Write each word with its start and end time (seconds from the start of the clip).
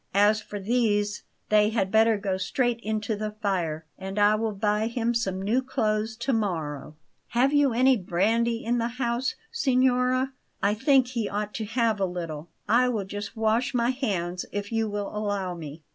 "As 0.15 0.41
for 0.41 0.59
these, 0.59 1.21
they 1.49 1.69
had 1.69 1.91
better 1.91 2.17
go 2.17 2.35
straight 2.37 2.79
into 2.79 3.15
the 3.15 3.35
fire, 3.39 3.85
and 3.99 4.17
I 4.17 4.33
will 4.33 4.51
buy 4.51 4.87
him 4.87 5.13
some 5.13 5.39
new 5.39 5.61
clothes 5.61 6.15
to 6.17 6.33
morrow. 6.33 6.95
Have 7.27 7.53
you 7.53 7.71
any 7.71 7.97
brandy 7.97 8.65
in 8.65 8.79
the 8.79 8.87
house, 8.97 9.35
signora? 9.51 10.33
I 10.59 10.73
think 10.73 11.09
he 11.09 11.29
ought 11.29 11.53
to 11.53 11.65
have 11.65 11.99
a 11.99 12.05
little. 12.05 12.49
I 12.67 12.89
will 12.89 13.05
just 13.05 13.37
wash 13.37 13.75
my 13.75 13.91
hands, 13.91 14.43
if 14.51 14.71
you 14.71 14.89
will 14.89 15.15
allow 15.15 15.53
me." 15.53 15.83